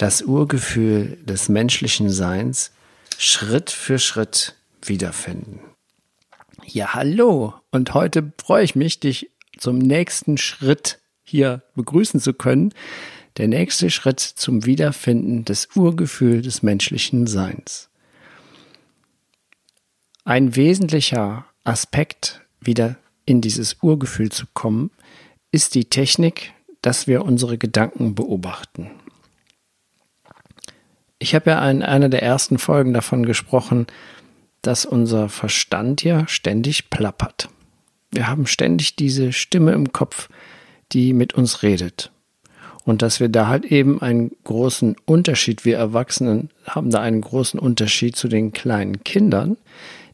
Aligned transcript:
das 0.00 0.22
Urgefühl 0.22 1.18
des 1.24 1.50
menschlichen 1.50 2.08
Seins 2.08 2.72
Schritt 3.18 3.70
für 3.70 3.98
Schritt 3.98 4.56
wiederfinden. 4.82 5.60
Ja, 6.64 6.94
hallo. 6.94 7.52
Und 7.70 7.92
heute 7.92 8.32
freue 8.42 8.64
ich 8.64 8.74
mich, 8.74 9.00
dich 9.00 9.30
zum 9.58 9.76
nächsten 9.76 10.38
Schritt 10.38 11.00
hier 11.22 11.62
begrüßen 11.74 12.18
zu 12.18 12.32
können. 12.32 12.72
Der 13.36 13.46
nächste 13.46 13.90
Schritt 13.90 14.20
zum 14.20 14.64
Wiederfinden 14.64 15.44
des 15.44 15.68
Urgefühls 15.74 16.44
des 16.44 16.62
menschlichen 16.62 17.26
Seins. 17.26 17.90
Ein 20.24 20.56
wesentlicher 20.56 21.44
Aspekt, 21.64 22.40
wieder 22.58 22.96
in 23.26 23.42
dieses 23.42 23.76
Urgefühl 23.82 24.32
zu 24.32 24.46
kommen, 24.54 24.92
ist 25.52 25.74
die 25.74 25.90
Technik, 25.90 26.54
dass 26.80 27.06
wir 27.06 27.22
unsere 27.22 27.58
Gedanken 27.58 28.14
beobachten. 28.14 28.90
Ich 31.22 31.34
habe 31.34 31.50
ja 31.50 31.70
in 31.70 31.82
einer 31.82 32.08
der 32.08 32.22
ersten 32.22 32.58
Folgen 32.58 32.94
davon 32.94 33.26
gesprochen, 33.26 33.86
dass 34.62 34.86
unser 34.86 35.28
Verstand 35.28 36.02
ja 36.02 36.26
ständig 36.26 36.90
plappert. 36.90 37.50
Wir 38.10 38.26
haben 38.26 38.46
ständig 38.46 38.96
diese 38.96 39.32
Stimme 39.32 39.72
im 39.72 39.92
Kopf, 39.92 40.28
die 40.92 41.12
mit 41.12 41.34
uns 41.34 41.62
redet. 41.62 42.10
Und 42.84 43.02
dass 43.02 43.20
wir 43.20 43.28
da 43.28 43.46
halt 43.48 43.66
eben 43.66 44.00
einen 44.00 44.32
großen 44.44 44.96
Unterschied, 45.04 45.66
wir 45.66 45.76
Erwachsenen 45.76 46.48
haben 46.64 46.90
da 46.90 47.00
einen 47.00 47.20
großen 47.20 47.60
Unterschied 47.60 48.16
zu 48.16 48.26
den 48.26 48.52
kleinen 48.52 49.04
Kindern, 49.04 49.58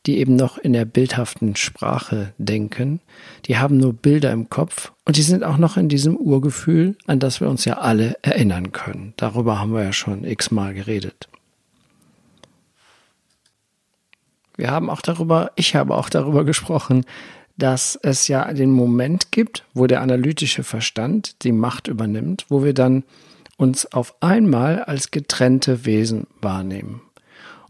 die 0.06 0.18
eben 0.18 0.36
noch 0.36 0.56
in 0.58 0.72
der 0.72 0.84
bildhaften 0.84 1.56
Sprache 1.56 2.32
denken, 2.38 3.00
die 3.46 3.58
haben 3.58 3.76
nur 3.76 3.92
Bilder 3.92 4.32
im 4.32 4.48
Kopf 4.48 4.92
und 5.04 5.16
die 5.16 5.22
sind 5.22 5.42
auch 5.44 5.58
noch 5.58 5.76
in 5.76 5.88
diesem 5.88 6.16
Urgefühl, 6.16 6.96
an 7.06 7.18
das 7.18 7.40
wir 7.40 7.48
uns 7.48 7.64
ja 7.64 7.78
alle 7.78 8.16
erinnern 8.22 8.72
können. 8.72 9.14
Darüber 9.16 9.58
haben 9.58 9.72
wir 9.72 9.82
ja 9.82 9.92
schon 9.92 10.24
x-mal 10.24 10.74
geredet. 10.74 11.28
Wir 14.56 14.70
haben 14.70 14.88
auch 14.88 15.02
darüber, 15.02 15.50
ich 15.56 15.74
habe 15.74 15.94
auch 15.94 16.08
darüber 16.08 16.44
gesprochen, 16.44 17.04
dass 17.58 17.98
es 18.02 18.28
ja 18.28 18.52
den 18.52 18.70
Moment 18.70 19.32
gibt, 19.32 19.64
wo 19.74 19.86
der 19.86 20.00
analytische 20.02 20.62
Verstand 20.62 21.42
die 21.42 21.52
Macht 21.52 21.88
übernimmt, 21.88 22.46
wo 22.48 22.62
wir 22.62 22.74
dann 22.74 23.04
uns 23.56 23.90
auf 23.92 24.14
einmal 24.20 24.82
als 24.84 25.10
getrennte 25.10 25.84
Wesen 25.84 26.26
wahrnehmen. 26.40 27.00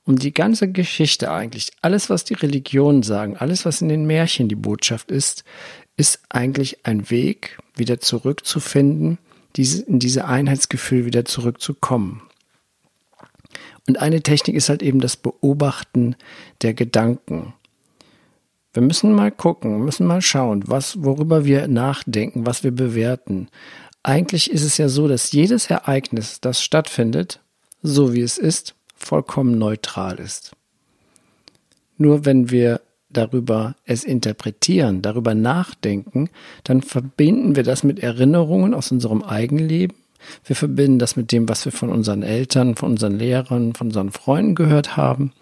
Und 0.07 0.23
die 0.23 0.33
ganze 0.33 0.71
Geschichte 0.71 1.33
eigentlich, 1.33 1.73
alles, 1.83 2.09
was 2.09 2.25
die 2.25 2.35
Religionen 2.35 3.03
sagen, 3.03 3.37
alles, 3.37 3.65
was 3.67 3.83
in 3.83 3.89
den 3.89 4.07
Märchen 4.07 4.49
die 4.49 4.55
Botschaft 4.55 5.11
ist, 5.11 5.43
ist 5.97 6.21
eigentlich 6.29 6.87
ein 6.87 7.11
Weg, 7.11 7.59
wieder 7.75 7.99
zurückzufinden, 7.99 9.19
diese, 9.57 9.83
in 9.83 9.99
diese 9.99 10.27
Einheitsgefühl 10.27 11.07
wieder 11.07 11.25
zurückzukommen. 11.25 12.23
Und 13.89 13.99
eine 13.99 14.23
Technik 14.23 14.55
ist 14.55 14.69
halt 14.69 14.83
eben 14.83 15.01
das 15.01 15.17
Beobachten 15.17 16.15
der 16.63 16.75
Gedanken. 16.75 17.55
Wir 18.73 18.83
müssen 18.83 19.13
mal 19.13 19.33
gucken, 19.33 19.85
müssen 19.85 20.07
mal 20.07 20.23
schauen, 20.23 20.63
was, 20.67 21.03
worüber 21.03 21.45
wir 21.45 21.67
nachdenken, 21.67 22.47
was 22.47 22.63
wir 22.63 22.73
bewerten. 22.73 23.49
Eigentlich 24.05 24.53
ist 24.53 24.63
es 24.63 24.79
ja 24.79 24.89
so, 24.89 25.09
dass 25.09 25.33
jedes 25.33 25.69
Ereignis, 25.69 26.41
das 26.41 26.63
stattfindet, 26.63 27.41
so 27.83 28.13
wie 28.13 28.21
es 28.21 28.39
ist, 28.39 28.76
vollkommen 28.97 29.59
neutral 29.59 30.19
ist. 30.19 30.53
Nur 31.99 32.25
wenn 32.25 32.51
wir 32.51 32.81
darüber 33.09 33.77
es 33.85 34.05
interpretieren, 34.05 35.03
darüber 35.03 35.35
nachdenken, 35.35 36.29
dann 36.65 36.83
verbinden 36.83 37.57
wir 37.57 37.63
das 37.63 37.85
mit 37.85 38.01
Erinnerungen 38.01 38.75
aus 38.75 38.91
unserem 38.91 39.23
Eigenleben. 39.23 39.97
Wir 40.45 40.57
verbinden 40.57 40.99
das 40.99 41.17
mit 41.17 41.33
dem, 41.33 41.49
was 41.49 41.65
wir 41.65 41.73
von 41.73 41.91
unseren 41.91 42.23
Eltern, 42.23 42.75
von 42.75 42.93
unseren 42.93 43.19
Lehrern, 43.19 43.75
von 43.75 43.89
unseren 43.89 44.11
Freunden 44.11 44.55
gehört 44.55 44.97
haben. 44.97 45.33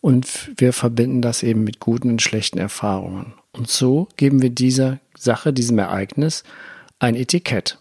Und 0.00 0.52
wir 0.56 0.72
verbinden 0.72 1.22
das 1.22 1.42
eben 1.42 1.64
mit 1.64 1.80
guten 1.80 2.10
und 2.10 2.22
schlechten 2.22 2.58
Erfahrungen. 2.58 3.34
Und 3.52 3.68
so 3.68 4.08
geben 4.16 4.42
wir 4.42 4.50
dieser 4.50 4.98
Sache, 5.16 5.52
diesem 5.52 5.78
Ereignis 5.78 6.44
ein 6.98 7.14
Etikett. 7.14 7.78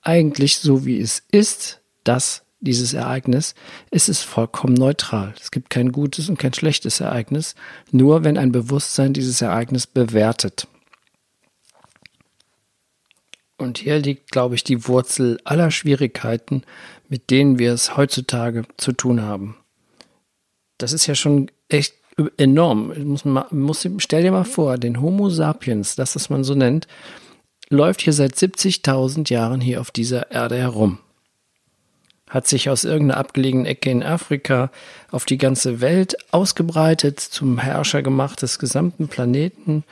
Eigentlich 0.00 0.58
so 0.58 0.84
wie 0.84 1.00
es 1.00 1.22
ist, 1.30 1.80
das 2.04 2.42
dieses 2.62 2.94
Ereignis, 2.94 3.54
ist 3.90 4.08
es 4.08 4.22
vollkommen 4.22 4.74
neutral. 4.74 5.34
Es 5.38 5.50
gibt 5.50 5.68
kein 5.68 5.92
gutes 5.92 6.28
und 6.28 6.38
kein 6.38 6.54
schlechtes 6.54 7.00
Ereignis, 7.00 7.54
nur 7.90 8.24
wenn 8.24 8.38
ein 8.38 8.52
Bewusstsein 8.52 9.12
dieses 9.12 9.42
Ereignis 9.42 9.86
bewertet. 9.86 10.68
Und 13.58 13.78
hier 13.78 13.98
liegt, 13.98 14.30
glaube 14.30 14.54
ich, 14.54 14.64
die 14.64 14.88
Wurzel 14.88 15.38
aller 15.44 15.70
Schwierigkeiten, 15.70 16.62
mit 17.08 17.30
denen 17.30 17.58
wir 17.58 17.72
es 17.72 17.96
heutzutage 17.96 18.64
zu 18.76 18.92
tun 18.92 19.22
haben. 19.22 19.56
Das 20.78 20.92
ist 20.92 21.06
ja 21.06 21.14
schon 21.14 21.50
echt 21.68 21.94
enorm. 22.38 22.92
Muss 23.04 23.24
muss, 23.24 23.88
stell 23.98 24.22
dir 24.22 24.32
mal 24.32 24.44
vor, 24.44 24.78
den 24.78 25.00
Homo 25.00 25.30
sapiens, 25.30 25.94
das, 25.94 26.16
was 26.16 26.30
man 26.30 26.42
so 26.44 26.54
nennt, 26.54 26.88
läuft 27.70 28.02
hier 28.02 28.12
seit 28.12 28.34
70.000 28.34 29.30
Jahren 29.30 29.60
hier 29.60 29.80
auf 29.80 29.90
dieser 29.90 30.30
Erde 30.30 30.56
herum 30.56 30.98
hat 32.32 32.46
sich 32.46 32.70
aus 32.70 32.84
irgendeiner 32.84 33.20
abgelegenen 33.20 33.66
Ecke 33.66 33.90
in 33.90 34.02
Afrika 34.02 34.70
auf 35.10 35.26
die 35.26 35.36
ganze 35.36 35.82
Welt 35.82 36.16
ausgebreitet, 36.32 37.20
zum 37.20 37.58
Herrscher 37.58 38.02
gemacht 38.02 38.40
des 38.40 38.58
gesamten 38.58 39.08
Planeten, 39.08 39.84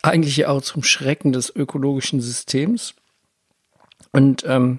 eigentlich 0.00 0.46
auch 0.46 0.62
zum 0.62 0.84
Schrecken 0.84 1.32
des 1.32 1.54
ökologischen 1.54 2.20
Systems. 2.20 2.94
Und, 4.12 4.44
ähm, 4.46 4.78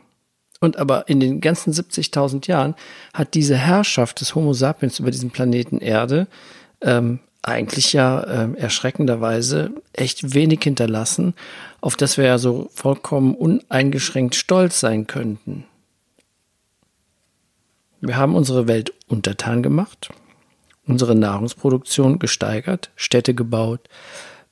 und 0.62 0.78
aber 0.78 1.09
in 1.09 1.19
den 1.19 1.41
ganzen 1.41 1.74
70.000 1.74 2.47
Jahren 2.47 2.74
hat 3.14 3.34
diese 3.34 3.58
Herrschaft 3.58 4.22
des 4.22 4.34
Homo 4.34 4.53
sapiens 4.53 5.00
über 5.00 5.12
diesen 5.12 5.31
Planeten 5.31 5.80
Erde 5.80 6.28
ähm, 6.80 7.20
eigentlich 7.41 7.91
ja 7.91 8.22
äh, 8.22 8.58
erschreckenderweise 8.58 9.72
echt 9.91 10.34
wenig 10.34 10.62
hinterlassen, 10.64 11.34
auf 11.81 11.97
das 11.97 12.18
wir 12.18 12.24
ja 12.24 12.38
so 12.38 12.70
vollkommen 12.74 13.35
uneingeschränkt 13.35 14.35
stolz 14.35 14.80
sein 14.80 15.06
könnten. 15.06 15.66
Wir 18.06 18.18
haben 18.18 18.36
unsere 18.36 18.68
Welt 18.68 18.94
untertan 19.08 19.64
gemacht, 19.64 20.09
unsere 20.86 21.16
Nahrungsproduktion 21.16 22.19
gesteigert, 22.19 22.91
Städte 22.97 23.34
gebaut, 23.34 23.88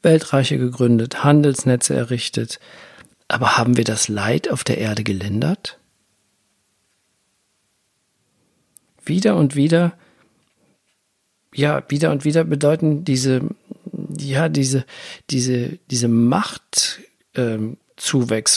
Weltreiche 0.01 0.57
gegründet, 0.57 1.25
Handelsnetze 1.25 1.93
errichtet. 1.93 2.61
Aber 3.27 3.57
haben 3.57 3.75
wir 3.75 3.83
das 3.83 4.07
Leid 4.07 4.49
auf 4.49 4.63
der 4.63 4.77
Erde 4.77 5.03
gelindert? 5.03 5.79
Wieder 9.03 9.35
und 9.35 9.53
wieder, 9.53 9.97
ja, 11.53 11.83
wieder 11.89 12.11
und 12.11 12.23
wieder 12.23 12.45
bedeuten 12.45 13.03
diese, 13.03 13.41
ja, 14.17 14.47
diese, 14.47 14.85
diese, 15.29 15.77
diese 15.89 16.07
Machtzuwächse 16.07 17.01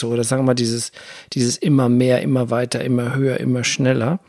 ähm, 0.05 0.13
oder 0.13 0.23
sagen 0.23 0.43
wir 0.43 0.47
mal 0.47 0.53
dieses, 0.53 0.93
dieses 1.33 1.57
immer 1.57 1.89
mehr, 1.89 2.21
immer 2.21 2.49
weiter, 2.49 2.81
immer 2.81 3.13
höher, 3.13 3.41
immer 3.41 3.65
schneller 3.65 4.21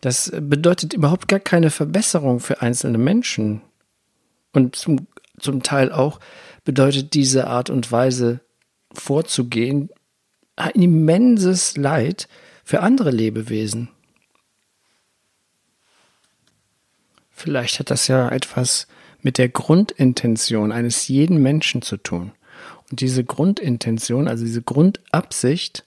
das 0.00 0.32
bedeutet 0.34 0.92
überhaupt 0.92 1.28
gar 1.28 1.40
keine 1.40 1.70
Verbesserung 1.70 2.40
für 2.40 2.62
einzelne 2.62 2.98
Menschen. 2.98 3.62
Und 4.52 4.76
zum, 4.76 5.06
zum 5.38 5.62
Teil 5.62 5.92
auch 5.92 6.20
bedeutet 6.64 7.14
diese 7.14 7.46
Art 7.46 7.70
und 7.70 7.90
Weise 7.92 8.40
vorzugehen 8.92 9.90
ein 10.56 10.70
immenses 10.72 11.76
Leid 11.76 12.28
für 12.64 12.80
andere 12.80 13.10
Lebewesen. 13.10 13.88
Vielleicht 17.30 17.78
hat 17.78 17.90
das 17.90 18.08
ja 18.08 18.28
etwas 18.28 18.86
mit 19.22 19.38
der 19.38 19.48
Grundintention 19.48 20.72
eines 20.72 21.08
jeden 21.08 21.42
Menschen 21.42 21.82
zu 21.82 21.96
tun. 21.96 22.32
Und 22.90 23.00
diese 23.00 23.24
Grundintention, 23.24 24.28
also 24.28 24.44
diese 24.44 24.62
Grundabsicht, 24.62 25.84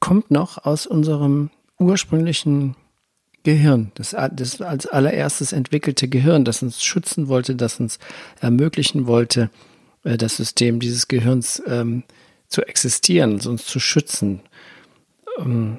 kommt 0.00 0.30
noch 0.30 0.64
aus 0.64 0.86
unserem 0.86 1.50
ursprünglichen 1.78 2.74
Gehirn, 3.44 3.92
das, 3.94 4.16
das 4.32 4.60
als 4.60 4.86
allererstes 4.86 5.52
entwickelte 5.52 6.08
Gehirn, 6.08 6.44
das 6.44 6.62
uns 6.62 6.82
schützen 6.82 7.28
wollte, 7.28 7.54
das 7.54 7.80
uns 7.80 7.98
ermöglichen 8.40 9.06
wollte, 9.06 9.50
äh, 10.04 10.16
das 10.16 10.36
System 10.36 10.80
dieses 10.80 11.08
Gehirns 11.08 11.62
ähm, 11.66 12.02
zu 12.48 12.62
existieren, 12.62 13.40
uns 13.40 13.64
zu 13.64 13.80
schützen. 13.80 14.40
Ähm, 15.38 15.78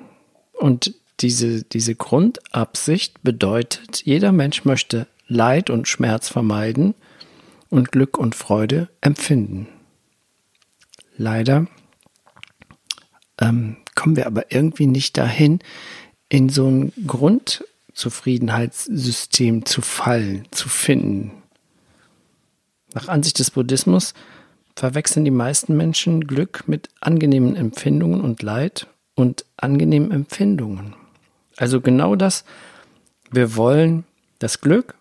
und 0.53 0.95
diese, 1.19 1.63
diese 1.63 1.95
Grundabsicht 1.95 3.21
bedeutet, 3.23 4.03
jeder 4.05 4.31
Mensch 4.31 4.65
möchte 4.65 5.07
Leid 5.27 5.69
und 5.69 5.87
Schmerz 5.87 6.29
vermeiden 6.29 6.95
und 7.69 7.91
Glück 7.91 8.17
und 8.17 8.35
Freude 8.35 8.89
empfinden. 9.01 9.67
Leider 11.17 11.67
ähm, 13.39 13.77
kommen 13.95 14.15
wir 14.15 14.25
aber 14.25 14.51
irgendwie 14.51 14.87
nicht 14.87 15.17
dahin, 15.17 15.59
in 16.29 16.49
so 16.49 16.67
ein 16.67 16.93
Grundzufriedenheitssystem 17.05 19.65
zu 19.65 19.81
fallen, 19.81 20.47
zu 20.51 20.69
finden. 20.69 21.31
Nach 22.93 23.07
Ansicht 23.07 23.39
des 23.39 23.51
Buddhismus 23.51 24.13
verwechseln 24.75 25.25
die 25.25 25.31
meisten 25.31 25.75
Menschen 25.75 26.25
Glück 26.25 26.63
mit 26.67 26.89
angenehmen 27.01 27.55
Empfindungen 27.55 28.21
und 28.21 28.41
Leid 28.41 28.87
und 29.15 29.45
angenehmen 29.57 30.11
Empfindungen. 30.11 30.95
Also 31.57 31.81
genau 31.81 32.15
das, 32.15 32.45
wir 33.31 33.55
wollen 33.55 34.05
das 34.39 34.61
Glück 34.61 34.95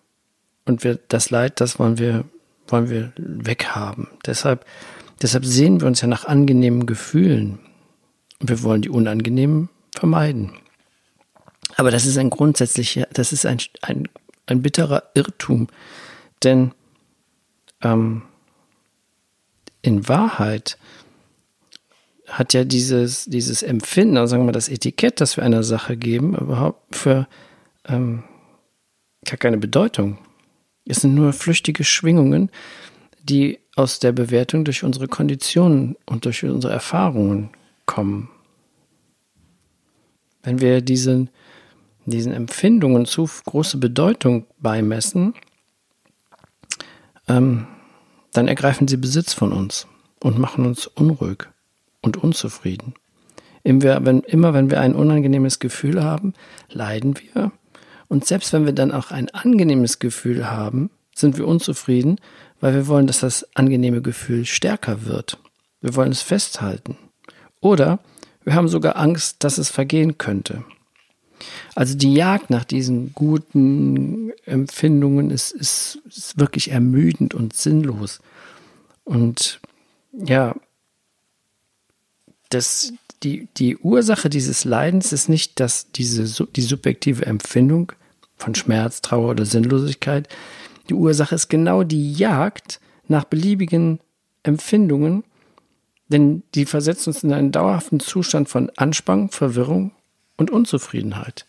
und 0.67 0.83
wir, 0.83 0.99
das 1.09 1.31
Leid, 1.31 1.61
das 1.61 1.79
wollen 1.79 1.99
wir, 1.99 2.25
wollen 2.67 2.91
wir 2.91 3.13
weghaben. 3.17 4.09
Deshalb, 4.27 4.67
deshalb 5.23 5.45
sehen 5.45 5.81
wir 5.81 5.87
uns 5.87 6.01
ja 6.01 6.09
nach 6.09 6.25
angenehmen 6.25 6.87
Gefühlen. 6.87 7.61
Wir 8.41 8.63
wollen 8.63 8.83
die 8.83 8.91
unangenehmen 8.91 9.69
vermeiden. 9.93 10.53
Aber 11.79 11.93
das 11.93 12.07
ist 12.07 12.19
ein 12.19 12.29
grundsätzlicher, 12.29 13.07
das 13.13 13.33
ist 13.33 13.47
ein, 13.47 13.59
ein, 13.83 14.09
ein 14.47 14.63
bitterer 14.63 15.05
Irrtum. 15.15 15.69
Denn 16.43 16.73
ähm, 17.83 18.23
in 19.81 20.09
Wahrheit 20.09 20.77
hat 22.27 22.53
ja 22.53 22.65
dieses, 22.65 23.27
dieses 23.27 23.63
Empfinden, 23.63 24.17
also 24.17 24.33
sagen 24.33 24.43
wir 24.43 24.47
mal 24.47 24.53
das 24.53 24.69
Etikett, 24.69 25.21
das 25.21 25.37
wir 25.37 25.45
einer 25.45 25.63
Sache 25.63 25.97
geben, 25.97 26.35
überhaupt 26.37 26.97
für 26.97 27.29
ähm, 27.87 28.25
gar 29.25 29.37
keine 29.37 29.59
Bedeutung. 29.59 30.19
Es 30.85 31.03
sind 31.03 31.15
nur 31.15 31.33
flüchtige 31.33 31.85
Schwingungen, 31.85 32.51
die 33.23 33.61
aus 33.77 34.01
der 34.01 34.11
Bewertung 34.11 34.65
durch 34.65 34.83
unsere 34.83 35.07
Konditionen 35.07 35.97
und 36.07 36.25
durch 36.25 36.43
unsere 36.43 36.73
Erfahrungen 36.73 37.51
kommen. 37.87 38.31
Wenn 40.43 40.61
wir 40.61 40.81
diesen, 40.81 41.31
diesen 42.10 42.32
Empfindungen 42.32 43.06
zu 43.06 43.28
große 43.44 43.78
Bedeutung 43.78 44.46
beimessen, 44.58 45.34
ähm, 47.28 47.66
dann 48.32 48.49
ergreifen 48.49 48.88
sie 48.88 48.96
Besitz 48.96 49.32
von 49.32 49.52
uns 49.52 49.87
und 50.20 50.38
machen 50.38 50.66
uns 50.66 50.87
unruhig 50.87 51.49
und 52.02 52.16
unzufrieden. 52.16 52.94
Immer 53.62 54.05
wenn, 54.05 54.20
immer 54.20 54.55
wenn 54.55 54.70
wir 54.70 54.81
ein 54.81 54.94
unangenehmes 54.94 55.58
Gefühl 55.58 56.02
haben, 56.02 56.34
leiden 56.70 57.14
wir. 57.19 57.52
Und 58.08 58.25
selbst 58.25 58.52
wenn 58.52 58.64
wir 58.64 58.72
dann 58.72 58.93
auch 58.93 59.10
ein 59.10 59.28
angenehmes 59.31 59.99
Gefühl 59.99 60.50
haben, 60.50 60.90
sind 61.14 61.37
wir 61.37 61.46
unzufrieden, 61.46 62.20
weil 62.60 62.75
wir 62.75 62.87
wollen, 62.87 63.06
dass 63.06 63.20
das 63.20 63.46
angenehme 63.55 64.00
Gefühl 64.00 64.46
stärker 64.46 65.05
wird. 65.05 65.38
Wir 65.81 65.94
wollen 65.96 66.12
es 66.12 66.22
festhalten. 66.22 66.96
Oder 67.60 67.99
wir 68.44 68.55
haben 68.55 68.69
sogar 68.69 68.96
Angst, 68.96 69.44
dass 69.44 69.58
es 69.58 69.69
vergehen 69.69 70.16
könnte. 70.16 70.64
Also 71.75 71.97
die 71.97 72.15
Jagd 72.15 72.50
nach 72.50 72.65
diesen 72.65 73.12
guten 73.15 74.33
Empfindungen 74.45 75.31
ist, 75.31 75.53
ist, 75.53 76.00
ist 76.09 76.39
wirklich 76.39 76.71
ermüdend 76.71 77.35
und 77.35 77.55
sinnlos. 77.55 78.21
Und 79.05 79.61
ja, 80.12 80.55
das, 82.50 82.93
die, 83.23 83.49
die 83.56 83.77
Ursache 83.77 84.31
dieses 84.31 84.65
Leidens 84.65 85.12
ist 85.12 85.29
nicht, 85.29 85.61
dass 85.61 85.91
diese, 85.93 86.47
die 86.47 86.62
subjektive 86.62 87.27
Empfindung 87.27 87.93
von 88.37 88.55
Schmerz, 88.55 89.01
Trauer 89.01 89.31
oder 89.31 89.44
Sinnlosigkeit, 89.44 90.29
die 90.89 90.94
Ursache 90.94 91.35
ist 91.35 91.49
genau 91.49 91.85
die 91.85 92.12
Jagd 92.12 92.81
nach 93.09 93.25
beliebigen 93.25 94.01
Empfindungen, 94.43 95.25
denn 96.09 96.43
die 96.55 96.65
versetzen 96.65 97.11
uns 97.11 97.23
in 97.23 97.33
einen 97.33 97.53
dauerhaften 97.53 98.01
Zustand 98.01 98.49
von 98.49 98.71
Anspannung, 98.77 99.31
Verwirrung 99.31 99.93
und 100.38 100.50
Unzufriedenheit. 100.50 101.44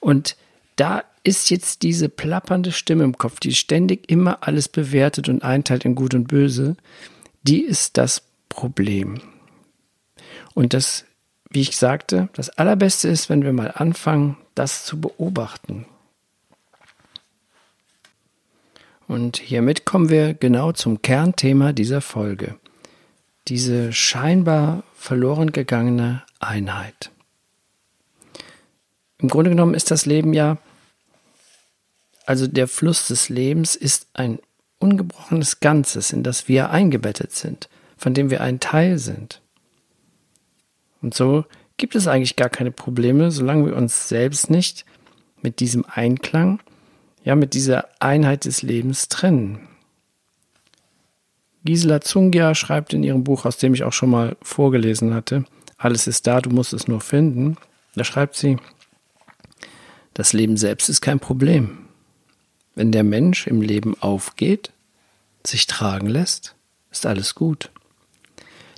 Und 0.00 0.36
da 0.74 1.04
ist 1.22 1.50
jetzt 1.50 1.82
diese 1.82 2.08
plappernde 2.08 2.72
Stimme 2.72 3.04
im 3.04 3.16
Kopf, 3.16 3.38
die 3.38 3.54
ständig 3.54 4.10
immer 4.10 4.38
alles 4.40 4.68
bewertet 4.68 5.28
und 5.28 5.44
einteilt 5.44 5.84
in 5.84 5.94
Gut 5.94 6.14
und 6.14 6.26
Böse, 6.26 6.76
die 7.42 7.62
ist 7.62 7.96
das 7.96 8.22
Problem. 8.48 9.20
Und 10.54 10.74
das, 10.74 11.04
wie 11.50 11.60
ich 11.60 11.76
sagte, 11.76 12.28
das 12.34 12.50
Allerbeste 12.50 13.08
ist, 13.08 13.28
wenn 13.28 13.44
wir 13.44 13.52
mal 13.52 13.70
anfangen, 13.70 14.36
das 14.54 14.84
zu 14.84 15.00
beobachten. 15.00 15.86
Und 19.06 19.36
hiermit 19.36 19.84
kommen 19.84 20.08
wir 20.08 20.34
genau 20.34 20.72
zum 20.72 21.02
Kernthema 21.02 21.72
dieser 21.72 22.00
Folge. 22.00 22.56
Diese 23.48 23.92
scheinbar 23.92 24.84
verloren 24.94 25.52
gegangene 25.52 26.22
Einheit. 26.40 27.10
Im 29.22 29.28
Grunde 29.28 29.50
genommen 29.50 29.74
ist 29.74 29.90
das 29.92 30.04
Leben 30.04 30.32
ja, 30.32 30.58
also 32.26 32.46
der 32.46 32.68
Fluss 32.68 33.06
des 33.06 33.28
Lebens 33.28 33.76
ist 33.76 34.08
ein 34.14 34.40
ungebrochenes 34.78 35.60
Ganzes, 35.60 36.12
in 36.12 36.24
das 36.24 36.48
wir 36.48 36.70
eingebettet 36.70 37.32
sind, 37.32 37.68
von 37.96 38.14
dem 38.14 38.30
wir 38.30 38.40
ein 38.40 38.58
Teil 38.58 38.98
sind. 38.98 39.40
Und 41.00 41.14
so 41.14 41.44
gibt 41.76 41.94
es 41.94 42.08
eigentlich 42.08 42.36
gar 42.36 42.48
keine 42.48 42.72
Probleme, 42.72 43.30
solange 43.30 43.66
wir 43.66 43.76
uns 43.76 44.08
selbst 44.08 44.50
nicht 44.50 44.84
mit 45.40 45.60
diesem 45.60 45.84
Einklang, 45.88 46.60
ja, 47.24 47.36
mit 47.36 47.54
dieser 47.54 47.88
Einheit 48.00 48.44
des 48.44 48.62
Lebens 48.62 49.08
trennen. 49.08 49.68
Gisela 51.64 52.00
Zungia 52.00 52.56
schreibt 52.56 52.92
in 52.92 53.04
ihrem 53.04 53.22
Buch, 53.22 53.44
aus 53.44 53.56
dem 53.56 53.72
ich 53.74 53.84
auch 53.84 53.92
schon 53.92 54.10
mal 54.10 54.36
vorgelesen 54.42 55.14
hatte, 55.14 55.44
Alles 55.76 56.06
ist 56.06 56.26
da, 56.26 56.40
du 56.40 56.50
musst 56.50 56.72
es 56.72 56.86
nur 56.86 57.00
finden. 57.00 57.56
Da 57.94 58.04
schreibt 58.04 58.36
sie, 58.36 58.56
das 60.14 60.32
Leben 60.32 60.56
selbst 60.56 60.88
ist 60.88 61.00
kein 61.00 61.20
Problem. 61.20 61.78
Wenn 62.74 62.92
der 62.92 63.04
Mensch 63.04 63.46
im 63.46 63.60
Leben 63.60 64.00
aufgeht, 64.00 64.72
sich 65.46 65.66
tragen 65.66 66.08
lässt, 66.08 66.54
ist 66.90 67.06
alles 67.06 67.34
gut. 67.34 67.70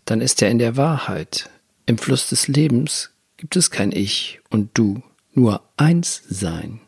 Dann 0.05 0.21
ist 0.21 0.43
er 0.43 0.51
in 0.51 0.59
der 0.59 0.77
Wahrheit, 0.77 1.51
im 1.87 1.99
Fluss 1.99 2.29
des 2.29 2.49
Lebens 2.49 3.11
gibt 3.37 3.57
es 3.57 3.71
kein 3.71 3.93
Ich 3.93 4.41
und 4.51 4.71
Du, 4.75 5.03
nur 5.33 5.63
eins 5.77 6.23
sein. 6.29 6.81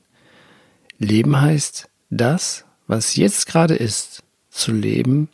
Leben 0.98 1.40
heißt, 1.40 1.88
das, 2.10 2.64
was 2.86 3.16
jetzt 3.16 3.46
gerade 3.46 3.74
ist, 3.74 4.22
zu 4.50 4.72
leben, 4.72 5.28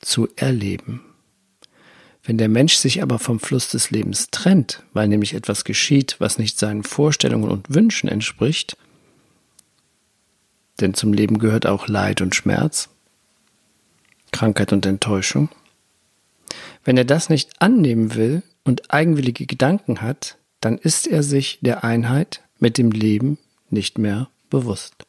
zu 0.00 0.28
erleben. 0.36 1.07
Wenn 2.28 2.36
der 2.36 2.50
Mensch 2.50 2.74
sich 2.74 3.02
aber 3.02 3.18
vom 3.18 3.40
Fluss 3.40 3.70
des 3.70 3.90
Lebens 3.90 4.28
trennt, 4.30 4.82
weil 4.92 5.08
nämlich 5.08 5.32
etwas 5.32 5.64
geschieht, 5.64 6.16
was 6.18 6.36
nicht 6.36 6.58
seinen 6.58 6.82
Vorstellungen 6.82 7.50
und 7.50 7.74
Wünschen 7.74 8.06
entspricht, 8.06 8.76
denn 10.78 10.92
zum 10.92 11.14
Leben 11.14 11.38
gehört 11.38 11.66
auch 11.66 11.88
Leid 11.88 12.20
und 12.20 12.34
Schmerz, 12.34 12.90
Krankheit 14.30 14.74
und 14.74 14.84
Enttäuschung, 14.84 15.48
wenn 16.84 16.98
er 16.98 17.06
das 17.06 17.30
nicht 17.30 17.62
annehmen 17.62 18.14
will, 18.14 18.42
und 18.62 18.92
eigenwillige 18.92 19.46
Gedanken 19.46 20.02
hat, 20.02 20.36
dann 20.60 20.76
ist 20.76 21.06
er 21.06 21.22
sich 21.22 21.58
der 21.62 21.82
Einheit 21.82 22.42
mit 22.58 22.76
dem 22.76 22.90
Leben 22.90 23.38
nicht 23.70 23.96
mehr 23.96 24.28
bewusst. 24.50 25.06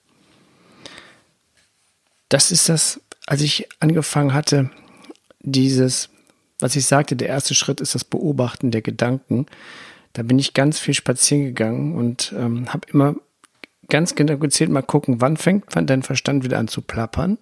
Das 2.29 2.53
ist 2.53 2.69
das, 2.69 3.01
als 3.25 3.41
ich 3.41 3.67
angefangen 3.81 4.33
hatte, 4.33 4.71
dieses, 5.41 6.07
was 6.59 6.75
ich 6.75 6.85
sagte, 6.85 7.15
der 7.15 7.29
erste 7.29 7.55
Schritt 7.55 7.81
ist 7.81 7.95
das 7.95 8.03
Beobachten 8.03 8.71
der 8.71 8.81
Gedanken. 8.81 9.45
Da 10.13 10.23
bin 10.23 10.39
ich 10.39 10.53
ganz 10.53 10.79
viel 10.79 10.93
spazieren 10.93 11.45
gegangen 11.45 11.95
und 11.95 12.33
ähm, 12.37 12.73
habe 12.73 12.87
immer 12.91 13.15
ganz 13.89 14.15
genau 14.15 14.37
gezählt, 14.37 14.69
mal 14.69 14.81
gucken, 14.81 15.21
wann 15.21 15.37
fängt 15.37 15.65
dein 15.73 16.03
Verstand 16.03 16.43
wieder 16.43 16.59
an 16.59 16.67
zu 16.67 16.81
plappern? 16.81 17.37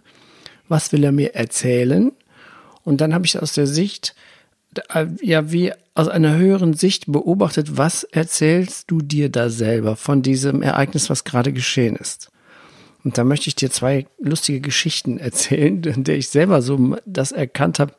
Was 0.68 0.92
will 0.92 1.04
er 1.04 1.12
mir 1.12 1.36
erzählen? 1.36 2.12
Und 2.84 3.02
dann 3.02 3.14
habe 3.14 3.26
ich 3.26 3.42
aus 3.42 3.54
der 3.54 3.68
Sicht 3.68 4.16
äh, 4.94 5.08
ja 5.22 5.52
wie 5.52 5.74
aus 5.94 6.08
einer 6.08 6.36
höheren 6.38 6.74
Sicht 6.74 7.12
beobachtet, 7.12 7.78
was 7.78 8.04
erzählst 8.04 8.92
du 8.92 9.02
dir 9.02 9.30
da 9.30 9.50
selber 9.50 9.96
von 9.96 10.22
diesem 10.22 10.62
Ereignis, 10.62 11.10
was 11.10 11.24
gerade 11.24 11.52
geschehen 11.54 11.96
ist. 11.96 12.30
Und 13.04 13.18
da 13.18 13.24
möchte 13.24 13.48
ich 13.48 13.56
dir 13.56 13.72
zwei 13.72 14.06
lustige 14.20 14.62
Geschichten 14.62 15.18
erzählen, 15.18 15.84
in 15.84 16.04
der 16.04 16.18
ich 16.18 16.30
selber 16.30 16.62
so 16.62 16.98
das 17.06 17.32
erkannt 17.32 17.80
habe, 17.80 17.94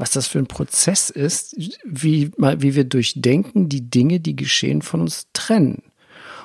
was 0.00 0.12
das 0.12 0.26
für 0.26 0.38
ein 0.38 0.46
Prozess 0.46 1.10
ist, 1.10 1.54
wie, 1.84 2.32
wie 2.38 2.74
wir 2.74 2.84
durch 2.84 3.12
Denken 3.16 3.68
die 3.68 3.90
Dinge, 3.90 4.18
die 4.18 4.34
geschehen, 4.34 4.80
von 4.80 5.02
uns 5.02 5.26
trennen. 5.34 5.82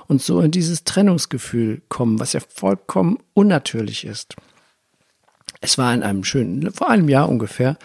Und 0.07 0.21
so 0.21 0.41
in 0.41 0.51
dieses 0.51 0.83
Trennungsgefühl 0.83 1.81
kommen, 1.87 2.19
was 2.19 2.33
ja 2.33 2.41
vollkommen 2.53 3.17
unnatürlich 3.33 4.05
ist. 4.05 4.35
Es 5.61 5.77
war 5.77 5.93
in 5.93 6.03
einem 6.03 6.25
schönen, 6.25 6.69
vor 6.73 6.89
einem 6.89 7.07
Jahr 7.07 7.29
ungefähr, 7.29 7.77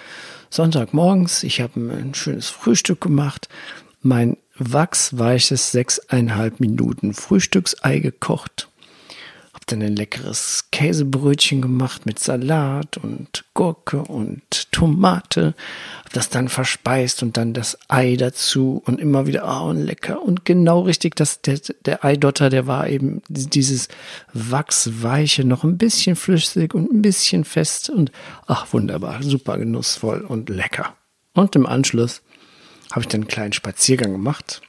Sonntagmorgens. 0.50 1.44
Ich 1.44 1.60
habe 1.60 1.78
ein 1.80 2.14
schönes 2.14 2.48
Frühstück 2.48 3.00
gemacht. 3.00 3.48
Mein 4.02 4.38
wachsweiches 4.56 5.70
sechseinhalb 5.70 6.58
Minuten 6.58 7.14
Frühstücksei 7.14 8.00
gekocht 8.00 8.69
dann 9.72 9.82
ein 9.82 9.96
leckeres 9.96 10.66
Käsebrötchen 10.72 11.62
gemacht 11.62 12.06
mit 12.06 12.18
Salat 12.18 12.96
und 12.96 13.44
Gurke 13.54 14.02
und 14.02 14.72
Tomate. 14.72 15.54
Hab 16.04 16.12
das 16.12 16.28
dann 16.28 16.48
verspeist 16.48 17.22
und 17.22 17.36
dann 17.36 17.54
das 17.54 17.78
Ei 17.88 18.16
dazu 18.16 18.82
und 18.84 19.00
immer 19.00 19.26
wieder, 19.26 19.44
oh, 19.44 19.68
und 19.70 19.78
lecker. 19.78 20.22
Und 20.22 20.44
genau 20.44 20.80
richtig, 20.80 21.16
dass 21.16 21.40
der, 21.42 21.60
der 21.84 22.04
Eidotter, 22.04 22.50
der 22.50 22.66
war 22.66 22.88
eben 22.88 23.22
dieses 23.28 23.88
wachsweiche, 24.32 25.44
noch 25.44 25.64
ein 25.64 25.78
bisschen 25.78 26.16
flüssig 26.16 26.74
und 26.74 26.92
ein 26.92 27.02
bisschen 27.02 27.44
fest 27.44 27.90
und 27.90 28.10
ach, 28.46 28.72
wunderbar, 28.72 29.22
super 29.22 29.58
genussvoll 29.58 30.22
und 30.22 30.48
lecker. 30.48 30.94
Und 31.34 31.54
im 31.56 31.66
Anschluss 31.66 32.22
habe 32.90 33.02
ich 33.02 33.08
dann 33.08 33.22
einen 33.22 33.28
kleinen 33.28 33.52
Spaziergang 33.52 34.12
gemacht. 34.12 34.62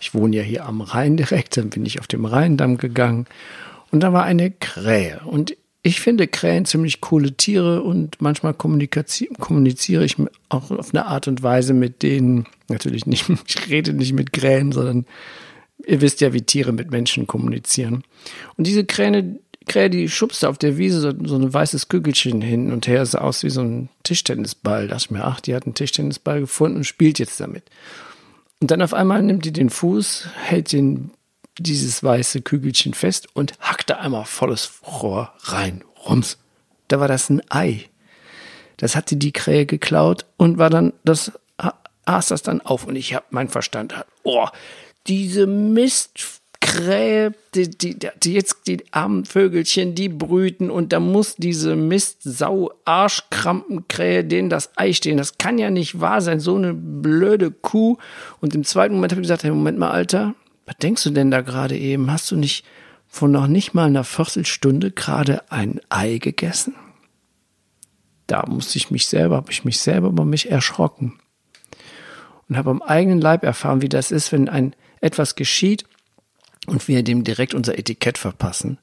Ich 0.00 0.14
wohne 0.14 0.36
ja 0.36 0.42
hier 0.42 0.64
am 0.64 0.80
Rhein 0.80 1.18
direkt, 1.18 1.58
dann 1.58 1.68
bin 1.68 1.84
ich 1.84 2.00
auf 2.00 2.06
dem 2.06 2.24
Rheindamm 2.24 2.78
gegangen 2.78 3.26
und 3.90 4.00
da 4.00 4.12
war 4.12 4.24
eine 4.24 4.50
Krähe. 4.50 5.20
Und 5.24 5.56
ich 5.82 6.00
finde 6.00 6.28
Krähen 6.28 6.66
ziemlich 6.66 7.00
coole 7.00 7.32
Tiere 7.32 7.82
und 7.82 8.20
manchmal 8.20 8.52
kommuniziere 8.54 10.04
ich 10.04 10.16
auch 10.48 10.70
auf 10.70 10.94
eine 10.94 11.06
Art 11.06 11.26
und 11.26 11.42
Weise 11.42 11.72
mit 11.72 12.02
denen. 12.02 12.46
Natürlich 12.68 13.06
nicht, 13.06 13.26
ich 13.46 13.68
rede 13.68 13.92
nicht 13.92 14.12
mit 14.12 14.32
Krähen, 14.32 14.72
sondern 14.72 15.06
ihr 15.86 16.00
wisst 16.00 16.20
ja, 16.20 16.32
wie 16.32 16.42
Tiere 16.42 16.72
mit 16.72 16.90
Menschen 16.90 17.26
kommunizieren. 17.26 18.04
Und 18.56 18.66
diese 18.66 18.84
Krähe, 18.84 19.38
Krähe, 19.66 19.88
die 19.88 20.08
schubste 20.08 20.48
auf 20.48 20.58
der 20.58 20.76
Wiese 20.76 21.00
so, 21.00 21.12
so 21.24 21.36
ein 21.36 21.52
weißes 21.52 21.88
Kügelchen 21.88 22.42
hin 22.42 22.72
und 22.72 22.86
her, 22.86 23.06
sah 23.06 23.20
aus 23.20 23.42
wie 23.42 23.50
so 23.50 23.62
ein 23.62 23.88
Tischtennisball. 24.02 24.88
Da 24.88 24.94
dachte 24.94 25.06
ich 25.06 25.10
mir, 25.12 25.24
ach, 25.24 25.40
die 25.40 25.54
hat 25.54 25.64
einen 25.64 25.74
Tischtennisball 25.74 26.40
gefunden 26.40 26.78
und 26.78 26.84
spielt 26.84 27.18
jetzt 27.18 27.40
damit. 27.40 27.64
Und 28.60 28.70
dann 28.70 28.82
auf 28.82 28.92
einmal 28.92 29.22
nimmt 29.22 29.46
die 29.46 29.52
den 29.52 29.70
Fuß, 29.70 30.28
hält 30.44 30.72
den 30.72 31.10
dieses 31.62 32.02
weiße 32.02 32.42
Kügelchen 32.42 32.94
fest 32.94 33.28
und 33.34 33.52
hackte 33.60 33.98
einmal 33.98 34.24
volles 34.24 34.72
Rohr 34.86 35.32
rein. 35.44 35.84
Rums. 36.06 36.38
Da 36.88 37.00
war 37.00 37.08
das 37.08 37.30
ein 37.30 37.42
Ei. 37.50 37.88
Das 38.76 38.96
hatte 38.96 39.16
die 39.16 39.32
Krähe 39.32 39.66
geklaut 39.66 40.24
und 40.36 40.58
war 40.58 40.70
dann, 40.70 40.92
das 41.04 41.32
aß 42.06 42.28
das 42.28 42.42
dann 42.42 42.60
auf 42.60 42.86
und 42.86 42.96
ich 42.96 43.14
hab 43.14 43.32
mein 43.32 43.48
Verstand, 43.48 43.94
oh, 44.22 44.48
diese 45.06 45.46
Mistkrähe, 45.46 47.32
die, 47.54 47.70
die, 47.70 47.96
die 47.98 48.32
jetzt 48.32 48.66
die 48.66 48.84
armen 48.90 49.24
Vögelchen, 49.24 49.94
die 49.94 50.08
brüten 50.08 50.70
und 50.70 50.92
da 50.92 51.00
muss 51.00 51.36
diese 51.36 51.76
Mistsau 51.76 52.72
Arschkrampenkrähe 52.84 54.24
denen 54.24 54.50
das 54.50 54.70
Ei 54.76 54.92
stehen. 54.92 55.16
Das 55.18 55.38
kann 55.38 55.58
ja 55.58 55.70
nicht 55.70 56.00
wahr 56.00 56.20
sein, 56.20 56.40
so 56.40 56.56
eine 56.56 56.74
blöde 56.74 57.50
Kuh. 57.50 57.98
Und 58.40 58.54
im 58.54 58.64
zweiten 58.64 58.94
Moment 58.94 59.12
habe 59.12 59.20
ich 59.20 59.24
gesagt, 59.24 59.44
hey, 59.44 59.50
Moment 59.50 59.78
mal, 59.78 59.90
Alter, 59.90 60.34
was 60.70 60.76
denkst 60.76 61.02
du 61.02 61.10
denn 61.10 61.32
da 61.32 61.40
gerade 61.40 61.76
eben? 61.76 62.12
Hast 62.12 62.30
du 62.30 62.36
nicht 62.36 62.64
vor 63.08 63.26
noch 63.26 63.48
nicht 63.48 63.74
mal 63.74 63.86
einer 63.86 64.04
Viertelstunde 64.04 64.92
gerade 64.92 65.50
ein 65.50 65.80
Ei 65.88 66.18
gegessen? 66.18 66.76
Da 68.28 68.46
musste 68.46 68.78
ich 68.78 68.88
mich 68.88 69.08
selber, 69.08 69.34
habe 69.34 69.50
ich 69.50 69.64
mich 69.64 69.80
selber 69.80 70.06
über 70.06 70.24
mich 70.24 70.48
erschrocken 70.48 71.18
und 72.48 72.56
habe 72.56 72.70
am 72.70 72.82
eigenen 72.82 73.20
Leib 73.20 73.42
erfahren, 73.42 73.82
wie 73.82 73.88
das 73.88 74.12
ist, 74.12 74.30
wenn 74.30 74.48
ein 74.48 74.76
etwas 75.00 75.34
geschieht 75.34 75.86
und 76.68 76.86
wir 76.86 77.02
dem 77.02 77.24
direkt 77.24 77.52
unser 77.52 77.76
Etikett 77.76 78.16
verpassen. 78.16 78.78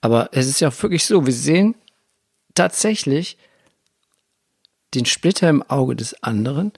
Aber 0.00 0.28
es 0.30 0.46
ist 0.46 0.60
ja 0.60 0.68
auch 0.68 0.82
wirklich 0.82 1.04
so, 1.04 1.26
wir 1.26 1.32
sehen 1.32 1.74
tatsächlich 2.54 3.36
den 4.94 5.06
Splitter 5.06 5.48
im 5.48 5.62
Auge 5.62 5.96
des 5.96 6.22
anderen, 6.22 6.70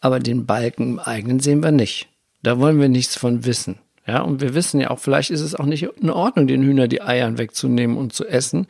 aber 0.00 0.20
den 0.20 0.46
Balken 0.46 0.90
im 0.90 0.98
eigenen 1.00 1.40
sehen 1.40 1.64
wir 1.64 1.72
nicht. 1.72 2.08
Da 2.44 2.60
wollen 2.60 2.78
wir 2.78 2.88
nichts 2.88 3.16
von 3.16 3.44
wissen. 3.44 3.81
Ja, 4.06 4.22
und 4.22 4.40
wir 4.40 4.54
wissen 4.54 4.80
ja 4.80 4.90
auch, 4.90 4.98
vielleicht 4.98 5.30
ist 5.30 5.40
es 5.40 5.54
auch 5.54 5.64
nicht 5.64 5.84
in 5.84 6.10
Ordnung, 6.10 6.48
den 6.48 6.62
Hühner 6.62 6.88
die 6.88 7.02
Eiern 7.02 7.38
wegzunehmen 7.38 7.96
und 7.96 8.12
zu 8.12 8.26
essen. 8.26 8.66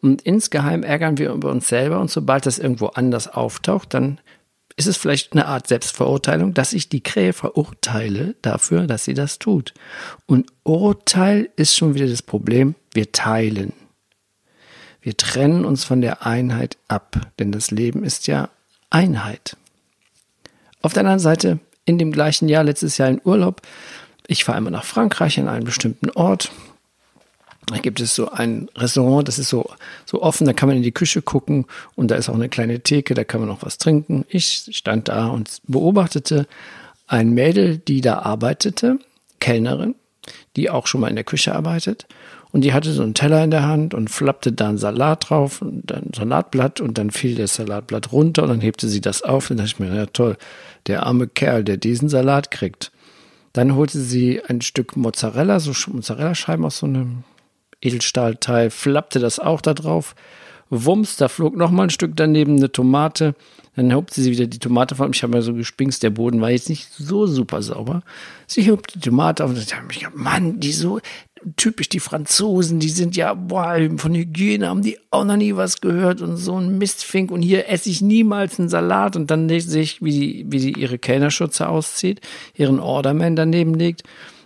Und 0.00 0.22
insgeheim 0.22 0.82
ärgern 0.82 1.18
wir 1.18 1.32
über 1.32 1.50
uns 1.50 1.68
selber 1.68 2.00
und 2.00 2.10
sobald 2.10 2.46
das 2.46 2.58
irgendwo 2.58 2.86
anders 2.86 3.28
auftaucht, 3.28 3.92
dann 3.92 4.20
ist 4.76 4.86
es 4.86 4.96
vielleicht 4.96 5.34
eine 5.34 5.46
Art 5.46 5.66
Selbstverurteilung, 5.66 6.54
dass 6.54 6.72
ich 6.72 6.88
die 6.88 7.02
Krähe 7.02 7.34
verurteile 7.34 8.34
dafür, 8.40 8.86
dass 8.86 9.04
sie 9.04 9.12
das 9.12 9.38
tut. 9.38 9.74
Und 10.24 10.50
Urteil 10.62 11.50
ist 11.56 11.76
schon 11.76 11.94
wieder 11.94 12.06
das 12.06 12.22
Problem, 12.22 12.74
wir 12.94 13.12
teilen. 13.12 13.74
Wir 15.02 15.16
trennen 15.16 15.66
uns 15.66 15.84
von 15.84 16.00
der 16.00 16.26
Einheit 16.26 16.78
ab, 16.88 17.32
denn 17.38 17.52
das 17.52 17.70
Leben 17.70 18.04
ist 18.04 18.26
ja 18.26 18.48
Einheit. 18.88 19.58
Auf 20.80 20.94
der 20.94 21.02
anderen 21.02 21.18
Seite, 21.18 21.58
in 21.84 21.98
dem 21.98 22.10
gleichen 22.10 22.48
Jahr, 22.48 22.64
letztes 22.64 22.96
Jahr 22.96 23.10
in 23.10 23.20
Urlaub, 23.22 23.60
ich 24.30 24.44
fahre 24.44 24.58
immer 24.58 24.70
nach 24.70 24.84
Frankreich 24.84 25.40
an 25.40 25.48
einen 25.48 25.64
bestimmten 25.64 26.08
Ort. 26.10 26.52
Da 27.66 27.78
gibt 27.78 28.00
es 28.00 28.14
so 28.14 28.30
ein 28.30 28.68
Restaurant, 28.76 29.26
das 29.26 29.40
ist 29.40 29.48
so, 29.48 29.68
so 30.06 30.22
offen, 30.22 30.46
da 30.46 30.52
kann 30.52 30.68
man 30.68 30.76
in 30.76 30.84
die 30.84 30.92
Küche 30.92 31.20
gucken 31.20 31.66
und 31.96 32.12
da 32.12 32.14
ist 32.14 32.28
auch 32.28 32.34
eine 32.34 32.48
kleine 32.48 32.80
Theke, 32.80 33.14
da 33.14 33.24
kann 33.24 33.40
man 33.40 33.48
noch 33.48 33.62
was 33.62 33.78
trinken. 33.78 34.24
Ich 34.28 34.68
stand 34.70 35.08
da 35.08 35.26
und 35.26 35.60
beobachtete 35.66 36.46
ein 37.08 37.30
Mädel, 37.30 37.78
die 37.78 38.02
da 38.02 38.20
arbeitete, 38.20 39.00
Kellnerin, 39.40 39.96
die 40.54 40.70
auch 40.70 40.86
schon 40.86 41.00
mal 41.00 41.08
in 41.08 41.16
der 41.16 41.24
Küche 41.24 41.52
arbeitet. 41.52 42.06
Und 42.52 42.62
die 42.62 42.72
hatte 42.72 42.92
so 42.92 43.02
einen 43.02 43.14
Teller 43.14 43.42
in 43.42 43.50
der 43.50 43.66
Hand 43.66 43.94
und 43.94 44.10
flappte 44.10 44.52
da 44.52 44.68
einen 44.68 44.78
Salat 44.78 45.28
drauf 45.28 45.60
und 45.60 45.92
ein 45.92 46.12
Salatblatt 46.14 46.80
und 46.80 46.98
dann 46.98 47.10
fiel 47.10 47.34
das 47.34 47.56
Salatblatt 47.56 48.12
runter 48.12 48.44
und 48.44 48.48
dann 48.48 48.60
hebte 48.60 48.88
sie 48.88 49.00
das 49.00 49.22
auf. 49.22 49.50
Und 49.50 49.56
dachte 49.56 49.68
ich 49.68 49.78
mir, 49.80 49.94
ja 49.94 50.06
toll, 50.06 50.36
der 50.86 51.04
arme 51.04 51.26
Kerl, 51.26 51.64
der 51.64 51.76
diesen 51.76 52.08
Salat 52.08 52.52
kriegt. 52.52 52.92
Dann 53.52 53.74
holte 53.74 53.98
sie 53.98 54.42
ein 54.42 54.60
Stück 54.60 54.96
Mozzarella, 54.96 55.60
so 55.60 55.72
Mozzarella-Scheiben 55.92 56.64
aus 56.64 56.78
so 56.78 56.86
einem 56.86 57.24
Edelstahlteil, 57.80 58.70
flappte 58.70 59.18
das 59.18 59.38
auch 59.38 59.60
da 59.60 59.74
drauf. 59.74 60.14
Wumms, 60.70 61.16
da 61.16 61.26
flog 61.28 61.56
noch 61.56 61.72
mal 61.72 61.84
ein 61.84 61.90
Stück 61.90 62.12
daneben 62.14 62.56
eine 62.56 62.70
Tomate. 62.70 63.34
Dann 63.74 63.92
hobte 63.94 64.20
sie 64.20 64.30
wieder 64.30 64.46
die 64.46 64.60
Tomate 64.60 64.94
von. 64.94 65.12
Ich 65.12 65.22
habe 65.22 65.36
mir 65.36 65.42
so 65.42 65.52
gespingst, 65.52 66.02
der 66.02 66.10
Boden 66.10 66.40
war 66.40 66.50
jetzt 66.50 66.68
nicht 66.68 66.92
so 66.92 67.26
super 67.26 67.60
sauber. 67.62 68.02
Sie 68.46 68.70
hob 68.70 68.86
die 68.86 69.00
Tomate 69.00 69.44
auf 69.44 69.50
und 69.50 69.58
ich 69.58 69.74
habe 69.74 69.86
mich 69.86 69.98
gedacht, 69.98 70.16
Mann, 70.16 70.60
die 70.60 70.72
so, 70.72 71.00
typisch 71.56 71.88
die 71.88 72.00
Franzosen, 72.00 72.80
die 72.80 72.88
sind 72.90 73.16
ja, 73.16 73.34
boah, 73.34 73.76
von 73.96 74.14
Hygiene 74.14 74.68
haben 74.68 74.82
die 74.82 74.98
auch 75.10 75.24
noch 75.24 75.36
nie 75.36 75.56
was 75.56 75.80
gehört 75.80 76.20
und 76.20 76.36
so 76.36 76.56
ein 76.56 76.78
Mistfink 76.78 77.30
und 77.30 77.42
hier 77.42 77.68
esse 77.68 77.88
ich 77.90 78.02
niemals 78.02 78.58
einen 78.58 78.68
Salat 78.68 79.16
und 79.16 79.30
dann 79.30 79.48
sehe 79.48 79.82
ich, 79.82 80.02
wie 80.02 80.10
die, 80.12 80.46
wie 80.48 80.58
sie 80.58 80.72
ihre 80.72 80.98
Kellnerschürze 80.98 81.68
auszieht, 81.68 82.20
ihren 82.54 82.78
Orderman 82.78 83.36
daneben 83.36 83.74
legt 83.74 84.02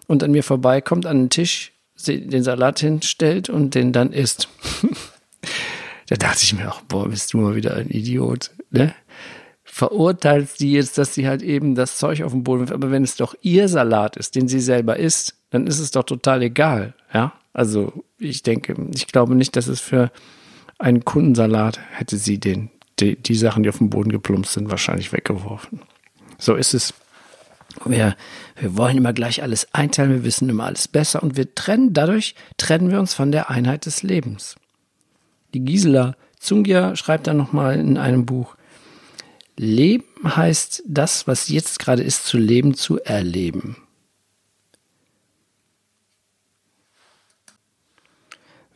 und 0.07 0.23
an 0.23 0.31
mir 0.31 0.43
vorbeikommt, 0.43 1.07
an 1.07 1.25
den 1.25 1.31
Tisch, 1.31 1.73
den 2.07 2.43
Salat 2.43 2.81
hinstellt 2.81 3.49
und 3.49 3.75
den 3.75 3.93
dann 3.93 4.13
isst. 4.13 4.49
da 6.09 6.17
dachte 6.17 6.41
ich 6.43 6.55
mir 6.55 6.71
auch, 6.71 6.83
boah, 6.83 7.09
bist 7.09 7.33
du 7.33 7.39
mal 7.39 7.57
wieder 7.57 7.75
ein 7.77 7.89
Idiot, 7.89 8.51
ne? 8.71 8.95
Verurteilt 9.77 10.51
sie 10.51 10.71
jetzt, 10.71 10.99
dass 10.99 11.15
sie 11.15 11.27
halt 11.27 11.43
eben 11.43 11.75
das 11.75 11.97
Zeug 11.97 12.23
auf 12.23 12.31
den 12.31 12.45
Boden 12.45 12.61
wirft, 12.61 12.73
aber 12.73 12.93
wenn 12.93 13.03
es 13.03 13.17
doch 13.17 13.35
ihr 13.43 13.67
Salat 13.67 14.17
ist, 14.17 14.37
den 14.37 14.47
sie 14.47 14.61
selber 14.61 14.99
isst, 14.99 15.35
dann 15.51 15.67
ist 15.67 15.81
es 15.81 15.91
doch 15.91 16.05
total 16.05 16.43
egal, 16.43 16.95
ja. 17.13 17.33
Also 17.53 18.05
ich 18.17 18.45
denke, 18.45 18.77
ich 18.95 19.09
glaube 19.09 19.35
nicht, 19.35 19.57
dass 19.57 19.67
es 19.67 19.81
für 19.81 20.13
einen 20.79 21.05
Kundensalat 21.05 21.81
hätte 21.91 22.19
sie 22.19 22.39
den, 22.39 22.71
die, 23.01 23.21
die 23.21 23.35
Sachen, 23.35 23.65
die 23.65 23.69
auf 23.69 23.79
dem 23.79 23.91
Boden 23.91 24.13
geplumpst 24.13 24.53
sind, 24.53 24.71
wahrscheinlich 24.71 25.13
weggeworfen. 25.13 25.81
So 26.39 26.55
ist 26.55 26.73
es. 26.73 26.95
Wir, 27.85 28.15
wir 28.55 28.77
wollen 28.77 28.97
immer 28.97 29.13
gleich 29.13 29.43
alles 29.43 29.67
einteilen, 29.75 30.13
wir 30.13 30.23
wissen 30.23 30.49
immer 30.49 30.67
alles 30.67 30.87
besser 30.87 31.21
und 31.21 31.37
wir 31.37 31.53
trennen, 31.57 31.93
dadurch 31.93 32.37
trennen 32.59 32.93
wir 32.93 33.01
uns 33.01 33.13
von 33.13 33.33
der 33.33 33.51
Einheit 33.51 33.87
des 33.87 34.05
Lebens. 34.05 34.55
Die 35.53 35.65
Gisela 35.65 36.15
Zungia 36.39 36.95
schreibt 36.95 37.27
dann 37.27 37.39
nochmal 37.39 37.81
in 37.81 37.99
einem 37.99 38.25
Buch, 38.25 38.55
Leben 39.57 40.05
heißt 40.25 40.83
das, 40.87 41.27
was 41.27 41.49
jetzt 41.49 41.79
gerade 41.79 42.03
ist, 42.03 42.27
zu 42.27 42.39
leben, 42.39 42.75
zu 42.75 43.01
erleben. 43.01 43.77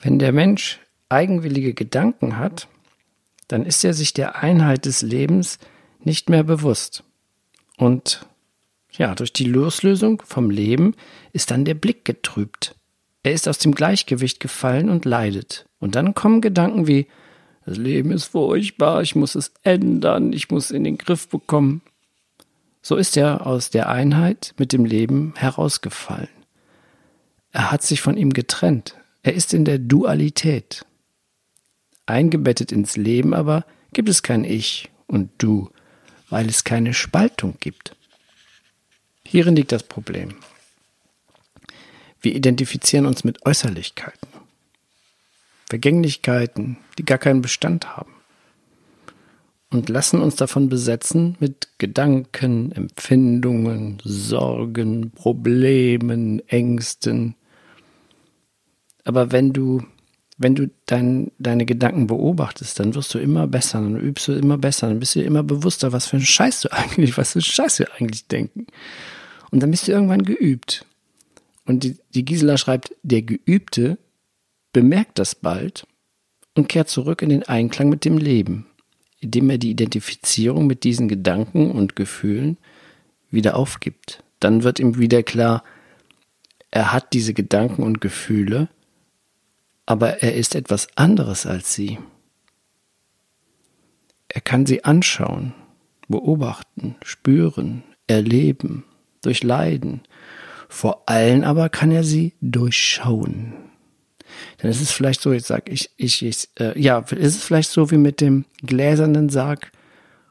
Wenn 0.01 0.19
der 0.19 0.33
Mensch 0.33 0.79
eigenwillige 1.09 1.75
Gedanken 1.75 2.37
hat, 2.37 2.69
dann 3.49 3.65
ist 3.65 3.85
er 3.85 3.95
sich 3.95 4.13
der 4.13 4.37
Einheit 4.37 4.85
des 4.85 5.03
Lebens 5.03 5.59
nicht 6.01 6.29
mehr 6.29 6.45
bewusst. 6.45 7.03
Und 7.77 8.27
ja, 8.93 9.15
durch 9.15 9.33
die 9.33 9.45
Loslösung 9.45 10.23
vom 10.25 10.51
Leben 10.51 10.95
ist 11.33 11.51
dann 11.51 11.65
der 11.65 11.75
Blick 11.75 12.05
getrübt. 12.05 12.75
Er 13.23 13.33
ist 13.33 13.49
aus 13.49 13.59
dem 13.59 13.75
Gleichgewicht 13.75 14.41
gefallen 14.41 14.89
und 14.89 15.05
leidet. 15.05 15.67
Und 15.81 15.95
dann 15.95 16.15
kommen 16.15 16.41
Gedanken 16.41 16.87
wie, 16.87 17.07
das 17.69 17.77
Leben 17.77 18.13
ist 18.13 18.25
furchtbar, 18.25 19.03
ich 19.03 19.15
muss 19.15 19.35
es 19.35 19.53
ändern, 19.63 20.33
ich 20.33 20.51
muss 20.51 20.71
in 20.71 20.85
den 20.85 20.97
Griff 20.97 21.29
bekommen. 21.29 21.83
So 22.81 22.97
ist 22.97 23.15
er 23.17 23.47
aus 23.47 23.69
der 23.69 23.91
Einheit 23.91 24.55
mit 24.57 24.73
dem 24.73 24.87
Leben 24.87 25.35
herausgefallen. 25.37 26.31
Er 27.53 27.71
hat 27.71 27.83
sich 27.83 28.01
von 28.01 28.17
ihm 28.17 28.33
getrennt. 28.33 28.95
Er 29.23 29.35
ist 29.35 29.53
in 29.53 29.67
der 29.67 29.79
Dualität. 29.79 30.87
Eingebettet 32.07 32.73
ins 32.73 32.97
Leben 32.97 33.35
aber 33.35 33.67
gibt 33.93 34.09
es 34.09 34.23
kein 34.23 34.45
Ich 34.45 34.89
und 35.07 35.31
Du, 35.37 35.69
weil 36.31 36.49
es 36.49 36.65
keine 36.65 36.95
Spaltung 36.95 37.57
gibt. 37.61 37.95
Hierin 39.27 39.57
liegt 39.57 39.73
das 39.73 39.83
Problem. 39.83 40.37
Wir 42.23 42.35
identifizieren 42.35 43.05
uns 43.05 43.25
mit 43.25 43.45
Äußerlichkeiten, 43.45 44.29
Vergänglichkeiten, 45.69 46.79
die 46.99 47.05
gar 47.05 47.19
keinen 47.19 47.43
Bestand 47.43 47.97
haben 47.97 48.13
und 49.71 49.89
lassen 49.89 50.21
uns 50.21 50.37
davon 50.37 50.69
besetzen 50.69 51.37
mit 51.41 51.69
Gedanken, 51.79 52.73
Empfindungen, 52.73 53.99
Sorgen, 54.03 55.11
Problemen, 55.11 56.47
Ängsten. 56.49 57.35
Aber 59.05 59.31
wenn 59.31 59.53
du, 59.53 59.83
wenn 60.39 60.55
du 60.55 60.71
dein, 60.87 61.33
deine 61.39 61.67
Gedanken 61.67 62.07
beobachtest, 62.07 62.81
dann 62.81 62.95
wirst 62.95 63.13
du 63.13 63.19
immer 63.19 63.47
besser, 63.47 63.81
dann 63.81 64.01
übst 64.01 64.29
du 64.29 64.33
immer 64.33 64.57
besser, 64.57 64.89
dann 64.89 65.01
bist 65.01 65.17
du 65.17 65.23
immer 65.23 65.43
bewusster, 65.43 65.93
was 65.93 66.07
für 66.07 66.17
ein 66.17 66.23
Scheiß 66.23 66.63
du 66.63 66.73
eigentlich, 66.73 67.19
was 67.19 67.33
für 67.33 67.41
ein 67.41 67.43
Scheiß 67.43 67.79
wir 67.79 67.89
eigentlich 67.99 68.27
denken. 68.27 68.67
Und 69.51 69.63
dann 69.63 69.71
bist 69.71 69.89
du 69.89 69.93
irgendwann 69.93 70.23
geübt. 70.23 70.87
Und 71.67 71.85
die, 71.85 71.99
die 72.15 72.25
Gisela 72.25 72.57
schreibt, 72.57 72.95
der 73.03 73.21
Geübte 73.21 73.99
bemerkt 74.81 75.19
das 75.19 75.35
bald 75.35 75.87
und 76.55 76.69
kehrt 76.69 76.89
zurück 76.89 77.23
in 77.23 77.31
den 77.31 77.43
Einklang 77.43 77.89
mit 77.89 78.05
dem 78.05 78.19
Leben 78.19 78.67
indem 79.21 79.51
er 79.51 79.59
die 79.59 79.71
Identifizierung 79.71 80.67
mit 80.67 80.85
diesen 80.85 81.09
Gedanken 81.09 81.71
und 81.71 81.97
Gefühlen 81.97 82.57
wieder 83.31 83.57
aufgibt. 83.57 84.23
Dann 84.41 84.63
wird 84.63 84.79
ihm 84.79 84.99
wieder 84.99 85.23
klar, 85.23 85.65
er 86.71 86.93
hat 86.93 87.13
diese 87.13 87.35
Gedanken 87.35 87.83
und 87.83 88.01
Gefühle, 88.01 88.69
aber 89.87 90.23
er 90.23 90.35
ist 90.35 90.55
etwas 90.55 90.87
anderes 90.97 91.47
als 91.47 91.75
sie. 91.75 91.99
Er 94.29 94.41
kann 94.41 94.67
sie 94.67 94.85
anschauen, 94.85 95.55
beobachten, 96.09 96.97
spüren, 97.03 97.83
erleben, 98.07 98.85
durchleiden. 99.23 100.03
Vor 100.69 101.09
allem 101.09 101.43
aber 101.45 101.71
kann 101.71 101.91
er 101.91 102.05
sie 102.05 102.35
durchschauen. 102.43 103.55
Denn 104.63 104.71
es 104.71 104.81
ist 104.81 104.93
vielleicht 104.93 105.21
so, 105.21 105.33
jetzt 105.33 105.47
sag 105.47 105.69
ich, 105.69 105.91
ich, 105.97 106.25
ich 106.25 106.49
äh, 106.59 106.79
ja, 106.81 106.99
ist 106.99 107.37
es 107.37 107.45
vielleicht 107.45 107.71
so 107.71 107.91
wie 107.91 107.97
mit 107.97 108.21
dem 108.21 108.45
gläsernen 108.63 109.29
Sarg 109.29 109.73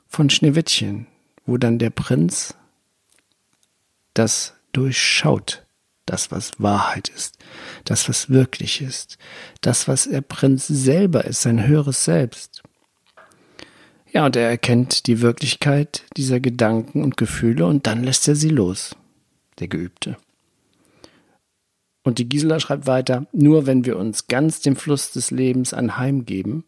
von 0.08 0.30
Schneewittchen, 0.30 1.08
wo 1.46 1.58
dann 1.58 1.80
der 1.80 1.90
Prinz 1.90 2.56
das 4.14 4.54
durchschaut, 4.74 5.66
das, 6.06 6.32
was 6.32 6.52
Wahrheit 6.58 7.10
ist, 7.10 7.38
das, 7.84 8.08
was 8.10 8.30
wirklich 8.30 8.82
ist, 8.82 9.18
das, 9.62 9.88
was 9.88 10.06
der 10.06 10.22
Prinz 10.22 10.68
selber 10.68 11.26
ist, 11.26 11.42
sein 11.42 11.68
höheres 11.68 12.06
Selbst. 12.06 12.64
Ja, 14.12 14.26
und 14.26 14.36
er 14.36 14.50
erkennt 14.50 15.08
die 15.08 15.22
Wirklichkeit 15.22 16.04
dieser 16.16 16.40
Gedanken 16.40 17.04
und 17.04 17.18
Gefühle 17.18 17.66
und 17.66 17.88
dann 17.88 18.04
lässt 18.04 18.28
er 18.28 18.36
sie 18.36 18.50
los, 18.50 18.96
der 19.60 19.68
Geübte. 19.68 20.18
Und 22.08 22.20
die 22.20 22.30
Gisela 22.30 22.62
schreibt 22.62 22.88
weiter, 22.88 23.28
nur 23.34 23.66
wenn 23.66 23.84
wir 23.84 23.98
uns 23.98 24.28
ganz 24.28 24.62
dem 24.62 24.78
Fluss 24.78 25.12
des 25.12 25.30
Lebens 25.30 25.74
anheimgeben, 25.74 26.64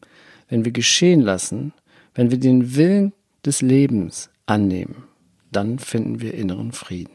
wenn 0.49 0.65
wir 0.65 0.73
geschehen 0.73 1.21
lassen, 1.21 1.71
wenn 2.13 2.29
wir 2.29 2.37
den 2.37 2.75
Willen 2.75 3.13
des 3.45 3.61
Lebens 3.61 4.29
annehmen, 4.47 5.05
dann 5.49 5.79
finden 5.79 6.19
wir 6.19 6.33
inneren 6.33 6.73
Frieden. 6.73 7.13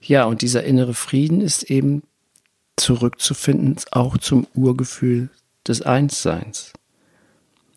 Ja, 0.00 0.24
und 0.24 0.40
dieser 0.40 0.64
innere 0.64 0.94
Frieden 0.94 1.42
ist 1.42 1.64
eben 1.64 2.04
zurückzufinden 2.78 3.76
auch 3.90 4.16
zum 4.16 4.46
Urgefühl 4.54 5.28
des 5.68 5.82
Einsseins. 5.82 6.72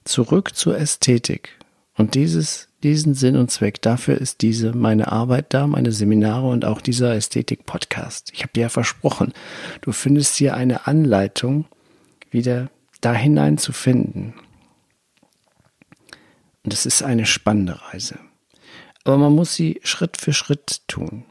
Zurück 0.05 0.55
zur 0.55 0.77
Ästhetik. 0.77 1.59
Und 1.97 2.15
dieses 2.15 2.69
diesen 2.83 3.13
Sinn 3.13 3.37
und 3.37 3.49
Zweck. 3.49 3.81
Dafür 3.81 4.17
ist 4.17 4.41
diese 4.41 4.73
meine 4.73 5.11
Arbeit 5.11 5.53
da, 5.53 5.67
meine 5.67 5.91
Seminare 5.91 6.47
und 6.47 6.65
auch 6.65 6.81
dieser 6.81 7.15
Ästhetik-Podcast. 7.15 8.31
Ich 8.33 8.41
habe 8.41 8.53
dir 8.53 8.61
ja 8.61 8.69
versprochen, 8.69 9.33
du 9.81 9.91
findest 9.91 10.35
hier 10.35 10.55
eine 10.55 10.85
Anleitung, 10.87 11.65
wieder 12.29 12.69
da 13.01 13.13
hinein 13.13 13.57
zu 13.57 13.71
finden. 13.73 14.33
Und 16.63 16.73
es 16.73 16.85
ist 16.85 17.03
eine 17.03 17.25
spannende 17.25 17.79
Reise. 17.89 18.19
Aber 19.03 19.17
man 19.17 19.33
muss 19.33 19.53
sie 19.53 19.81
Schritt 19.83 20.17
für 20.17 20.33
Schritt 20.33 20.81
tun. 20.87 21.25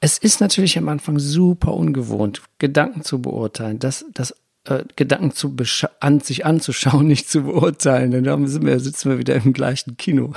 Es 0.00 0.16
ist 0.16 0.40
natürlich 0.40 0.78
am 0.78 0.88
Anfang 0.88 1.18
super 1.18 1.74
ungewohnt, 1.74 2.42
Gedanken 2.58 3.02
zu 3.02 3.20
beurteilen. 3.20 3.78
Das, 3.78 4.04
das 4.14 4.34
äh, 4.64 4.84
Gedanken 4.96 5.32
zu 5.32 5.54
an 6.00 6.20
sich 6.20 6.44
anzuschauen, 6.44 7.06
nicht 7.08 7.30
zu 7.30 7.42
beurteilen, 7.42 8.10
denn 8.10 8.24
da 8.24 8.38
wir, 8.38 8.80
sitzen 8.80 9.10
wir 9.10 9.18
wieder 9.18 9.34
im 9.36 9.52
gleichen 9.52 9.96
Kino. 9.96 10.34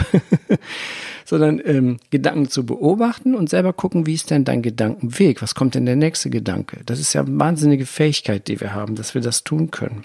Sondern 1.26 1.62
ähm, 1.64 2.00
Gedanken 2.10 2.50
zu 2.50 2.66
beobachten 2.66 3.36
und 3.36 3.50
selber 3.50 3.74
gucken, 3.74 4.06
wie 4.06 4.14
ist 4.14 4.30
denn 4.30 4.44
dein 4.44 4.62
Gedankenweg? 4.62 5.42
Was 5.42 5.56
kommt 5.56 5.76
denn 5.76 5.86
der 5.86 5.96
nächste 5.96 6.30
Gedanke? 6.30 6.82
Das 6.86 7.00
ist 7.00 7.14
ja 7.14 7.22
eine 7.22 7.40
wahnsinnige 7.40 7.86
Fähigkeit, 7.86 8.48
die 8.48 8.60
wir 8.60 8.74
haben, 8.74 8.96
dass 8.96 9.14
wir 9.14 9.22
das 9.22 9.44
tun 9.44 9.72
können. 9.72 10.04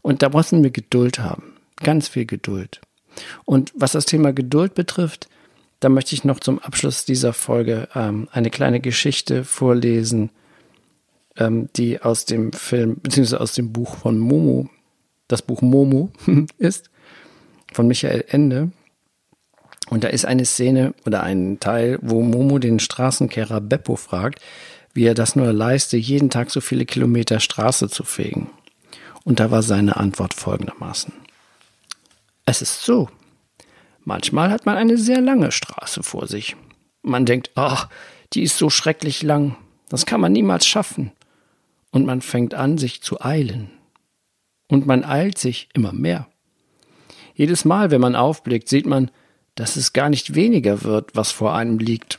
Und 0.00 0.22
da 0.22 0.28
müssen 0.28 0.62
wir 0.62 0.70
Geduld 0.70 1.18
haben. 1.18 1.54
Ganz 1.76 2.08
viel 2.08 2.26
Geduld. 2.26 2.80
Und 3.44 3.72
was 3.74 3.92
das 3.92 4.04
Thema 4.04 4.32
Geduld 4.32 4.74
betrifft, 4.74 5.28
da 5.80 5.88
möchte 5.88 6.14
ich 6.14 6.24
noch 6.24 6.40
zum 6.40 6.60
Abschluss 6.60 7.04
dieser 7.04 7.32
Folge 7.32 7.88
ähm, 7.94 8.28
eine 8.32 8.50
kleine 8.50 8.80
Geschichte 8.80 9.44
vorlesen, 9.44 10.30
ähm, 11.36 11.68
die 11.76 12.00
aus 12.00 12.24
dem 12.24 12.52
Film, 12.52 12.96
beziehungsweise 13.00 13.40
aus 13.40 13.54
dem 13.54 13.72
Buch 13.72 13.96
von 13.96 14.18
Momo, 14.18 14.68
das 15.28 15.42
Buch 15.42 15.62
Momo 15.62 16.10
ist, 16.58 16.90
von 17.72 17.86
Michael 17.86 18.24
Ende. 18.28 18.70
Und 19.88 20.04
da 20.04 20.08
ist 20.08 20.24
eine 20.24 20.44
Szene 20.44 20.94
oder 21.06 21.22
ein 21.22 21.58
Teil, 21.60 21.98
wo 22.02 22.22
Momo 22.22 22.58
den 22.58 22.78
Straßenkehrer 22.78 23.60
Beppo 23.60 23.96
fragt, 23.96 24.40
wie 24.94 25.04
er 25.04 25.14
das 25.14 25.36
nur 25.36 25.52
leiste, 25.52 25.96
jeden 25.96 26.30
Tag 26.30 26.50
so 26.50 26.60
viele 26.60 26.84
Kilometer 26.84 27.40
Straße 27.40 27.88
zu 27.88 28.04
fegen. 28.04 28.50
Und 29.24 29.40
da 29.40 29.50
war 29.50 29.62
seine 29.62 29.96
Antwort 29.96 30.34
folgendermaßen. 30.34 31.12
Es 32.44 32.60
ist 32.60 32.82
so. 32.82 33.08
Manchmal 34.04 34.50
hat 34.50 34.66
man 34.66 34.76
eine 34.76 34.98
sehr 34.98 35.20
lange 35.20 35.52
Straße 35.52 36.02
vor 36.02 36.26
sich. 36.26 36.56
Man 37.02 37.24
denkt, 37.24 37.50
ach, 37.54 37.88
die 38.32 38.42
ist 38.42 38.58
so 38.58 38.68
schrecklich 38.68 39.22
lang. 39.22 39.56
Das 39.88 40.06
kann 40.06 40.20
man 40.20 40.32
niemals 40.32 40.66
schaffen 40.66 41.12
und 41.92 42.04
man 42.04 42.20
fängt 42.20 42.54
an, 42.54 42.78
sich 42.78 43.02
zu 43.02 43.20
eilen. 43.20 43.70
Und 44.68 44.86
man 44.86 45.04
eilt 45.04 45.38
sich 45.38 45.68
immer 45.74 45.92
mehr. 45.92 46.26
Jedes 47.34 47.64
Mal, 47.64 47.90
wenn 47.90 48.00
man 48.00 48.16
aufblickt, 48.16 48.68
sieht 48.68 48.86
man, 48.86 49.10
dass 49.54 49.76
es 49.76 49.92
gar 49.92 50.08
nicht 50.08 50.34
weniger 50.34 50.82
wird, 50.82 51.14
was 51.14 51.30
vor 51.30 51.54
einem 51.54 51.78
liegt. 51.78 52.18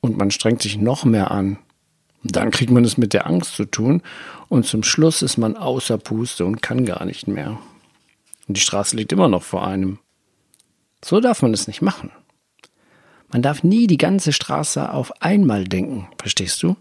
Und 0.00 0.16
man 0.16 0.30
strengt 0.30 0.62
sich 0.62 0.78
noch 0.78 1.04
mehr 1.04 1.30
an. 1.30 1.58
Dann 2.22 2.50
kriegt 2.50 2.72
man 2.72 2.84
es 2.84 2.96
mit 2.96 3.12
der 3.12 3.26
Angst 3.26 3.54
zu 3.54 3.66
tun 3.66 4.02
und 4.48 4.64
zum 4.64 4.82
Schluss 4.82 5.20
ist 5.20 5.36
man 5.36 5.56
außer 5.56 5.98
Puste 5.98 6.46
und 6.46 6.62
kann 6.62 6.86
gar 6.86 7.04
nicht 7.04 7.28
mehr. 7.28 7.58
Und 8.48 8.56
die 8.56 8.62
Straße 8.62 8.96
liegt 8.96 9.12
immer 9.12 9.28
noch 9.28 9.42
vor 9.42 9.66
einem. 9.66 9.98
So 11.04 11.20
darf 11.20 11.42
man 11.42 11.52
es 11.52 11.66
nicht 11.66 11.82
machen. 11.82 12.10
Man 13.28 13.42
darf 13.42 13.62
nie 13.62 13.86
die 13.86 13.98
ganze 13.98 14.32
Straße 14.32 14.90
auf 14.90 15.20
einmal 15.20 15.64
denken, 15.64 16.08
verstehst 16.18 16.62
du? 16.62 16.76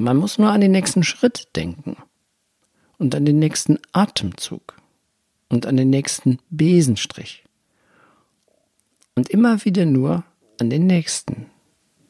Man 0.00 0.16
muss 0.16 0.38
nur 0.38 0.50
an 0.50 0.60
den 0.60 0.70
nächsten 0.70 1.02
Schritt 1.02 1.48
denken 1.56 1.96
und 2.98 3.16
an 3.16 3.24
den 3.24 3.40
nächsten 3.40 3.80
Atemzug 3.92 4.76
und 5.48 5.66
an 5.66 5.76
den 5.76 5.90
nächsten 5.90 6.38
Besenstrich 6.50 7.42
und 9.16 9.28
immer 9.28 9.64
wieder 9.64 9.86
nur 9.86 10.22
an 10.60 10.70
den 10.70 10.86
nächsten. 10.86 11.46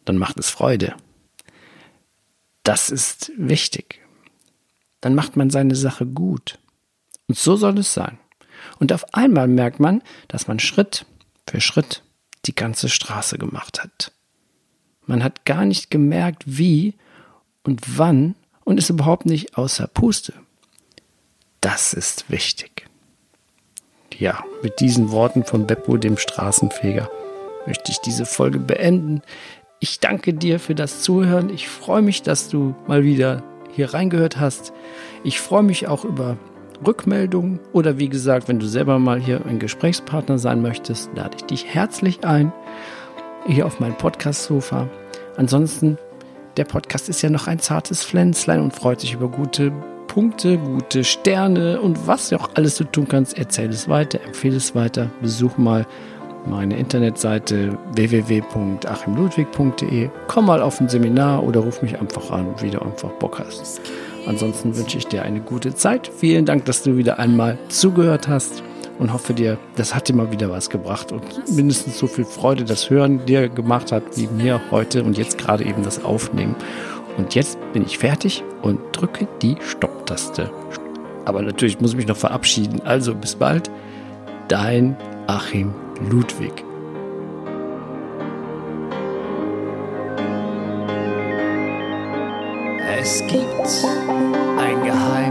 Dann 0.04 0.18
macht 0.18 0.38
es 0.38 0.50
Freude. 0.50 0.96
Das 2.62 2.90
ist 2.90 3.32
wichtig. 3.38 4.06
Dann 5.00 5.14
macht 5.14 5.38
man 5.38 5.48
seine 5.48 5.74
Sache 5.74 6.04
gut. 6.04 6.58
Und 7.26 7.38
so 7.38 7.56
soll 7.56 7.78
es 7.78 7.94
sein. 7.94 8.18
Und 8.78 8.92
auf 8.92 9.14
einmal 9.14 9.48
merkt 9.48 9.80
man, 9.80 10.02
dass 10.28 10.46
man 10.46 10.58
Schritt 10.58 11.06
für 11.48 11.62
Schritt 11.62 12.02
die 12.44 12.54
ganze 12.54 12.90
Straße 12.90 13.38
gemacht 13.38 13.82
hat. 13.82 14.12
Man 15.06 15.24
hat 15.24 15.46
gar 15.46 15.64
nicht 15.64 15.90
gemerkt, 15.90 16.44
wie 16.44 16.94
und 17.68 17.98
wann 17.98 18.34
und 18.64 18.78
ist 18.78 18.88
überhaupt 18.88 19.26
nicht 19.26 19.58
außer 19.58 19.86
Puste. 19.88 20.32
Das 21.60 21.92
ist 21.92 22.30
wichtig. 22.30 22.86
Ja, 24.16 24.42
mit 24.62 24.80
diesen 24.80 25.10
Worten 25.12 25.44
von 25.44 25.66
Beppo, 25.66 25.98
dem 25.98 26.16
Straßenfeger, 26.16 27.10
möchte 27.66 27.92
ich 27.92 27.98
diese 27.98 28.24
Folge 28.24 28.58
beenden. 28.58 29.20
Ich 29.80 30.00
danke 30.00 30.32
dir 30.32 30.58
für 30.60 30.74
das 30.74 31.02
Zuhören. 31.02 31.50
Ich 31.50 31.68
freue 31.68 32.00
mich, 32.00 32.22
dass 32.22 32.48
du 32.48 32.74
mal 32.86 33.04
wieder 33.04 33.42
hier 33.74 33.92
reingehört 33.92 34.40
hast. 34.40 34.72
Ich 35.24 35.38
freue 35.38 35.62
mich 35.62 35.88
auch 35.88 36.06
über 36.06 36.38
Rückmeldungen 36.86 37.60
oder 37.74 37.98
wie 37.98 38.08
gesagt, 38.08 38.48
wenn 38.48 38.60
du 38.60 38.66
selber 38.66 38.98
mal 38.98 39.20
hier 39.20 39.44
ein 39.44 39.58
Gesprächspartner 39.58 40.38
sein 40.38 40.62
möchtest, 40.62 41.10
lade 41.14 41.36
ich 41.36 41.44
dich 41.44 41.66
herzlich 41.66 42.24
ein 42.24 42.50
hier 43.46 43.66
auf 43.66 43.78
mein 43.78 43.94
Podcast-Sofa. 43.96 44.88
Ansonsten 45.36 45.98
der 46.58 46.64
Podcast 46.64 47.08
ist 47.08 47.22
ja 47.22 47.30
noch 47.30 47.46
ein 47.46 47.60
zartes 47.60 48.04
Pflänzlein 48.04 48.60
und 48.60 48.74
freut 48.74 49.00
sich 49.00 49.14
über 49.14 49.28
gute 49.28 49.70
Punkte, 50.08 50.58
gute 50.58 51.04
Sterne 51.04 51.80
und 51.80 52.08
was 52.08 52.28
du 52.28 52.36
auch 52.36 52.50
alles 52.54 52.76
du 52.76 52.84
tun 52.84 53.08
kannst. 53.08 53.38
Erzähl 53.38 53.70
es 53.70 53.88
weiter, 53.88 54.20
empfehle 54.26 54.56
es 54.56 54.74
weiter, 54.74 55.08
besuch 55.22 55.56
mal 55.56 55.86
meine 56.46 56.76
Internetseite 56.76 57.78
www.achimludwig.de. 57.92 60.10
Komm 60.26 60.46
mal 60.46 60.60
auf 60.60 60.80
ein 60.80 60.88
Seminar 60.88 61.44
oder 61.44 61.60
ruf 61.60 61.82
mich 61.82 62.00
einfach 62.00 62.32
an, 62.32 62.48
wie 62.60 62.70
du 62.70 62.82
einfach 62.82 63.10
Bock 63.12 63.38
hast. 63.38 63.80
Ansonsten 64.26 64.76
wünsche 64.76 64.98
ich 64.98 65.06
dir 65.06 65.22
eine 65.22 65.40
gute 65.40 65.72
Zeit. 65.74 66.08
Vielen 66.08 66.44
Dank, 66.44 66.64
dass 66.64 66.82
du 66.82 66.96
wieder 66.96 67.20
einmal 67.20 67.56
zugehört 67.68 68.26
hast 68.26 68.64
und 68.98 69.12
hoffe 69.12 69.34
dir, 69.34 69.58
das 69.76 69.94
hat 69.94 70.08
dir 70.08 70.14
mal 70.14 70.32
wieder 70.32 70.50
was 70.50 70.70
gebracht 70.70 71.12
und 71.12 71.22
mindestens 71.54 71.98
so 71.98 72.06
viel 72.06 72.24
Freude 72.24 72.64
das 72.64 72.90
Hören 72.90 73.24
dir 73.26 73.48
gemacht 73.48 73.92
hat, 73.92 74.16
wie 74.16 74.26
mir 74.26 74.60
heute 74.70 75.04
und 75.04 75.16
jetzt 75.16 75.38
gerade 75.38 75.64
eben 75.64 75.82
das 75.82 76.04
Aufnehmen. 76.04 76.56
Und 77.16 77.34
jetzt 77.34 77.58
bin 77.72 77.84
ich 77.84 77.98
fertig 77.98 78.44
und 78.62 78.80
drücke 78.92 79.26
die 79.42 79.56
Stopptaste. 79.60 80.50
Aber 81.24 81.42
natürlich 81.42 81.80
muss 81.80 81.90
ich 81.90 81.96
mich 81.96 82.06
noch 82.06 82.16
verabschieden. 82.16 82.80
Also 82.84 83.14
bis 83.14 83.34
bald. 83.34 83.70
Dein 84.48 84.96
Achim 85.26 85.74
Ludwig. 86.10 86.64
Es 93.00 93.20
gibt 93.26 93.86
ein 94.58 94.84
Geheimnis, 94.84 95.27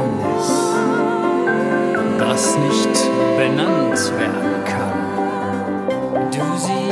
das 2.17 2.57
nicht 2.57 3.09
benannt 3.37 4.11
werden 4.17 4.63
kann. 4.65 6.29
Du 6.31 6.57
siehst 6.57 6.86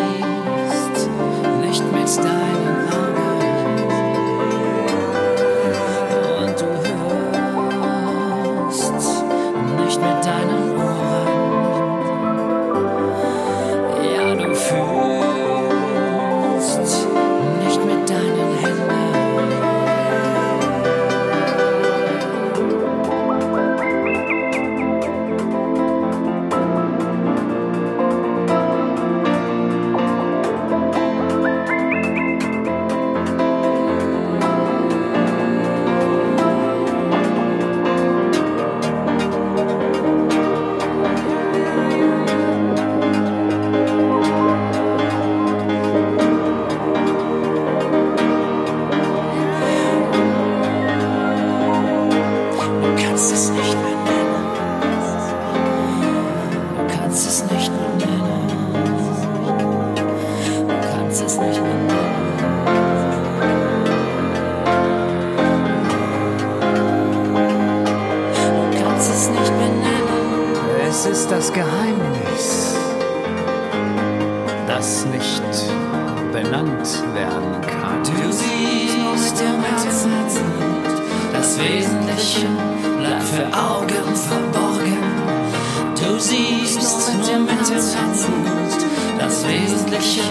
Lächeln 89.96 90.26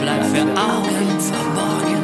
bleibt 0.00 0.24
für 0.24 0.40
Augen 0.40 1.20
verborgen. 1.20 2.01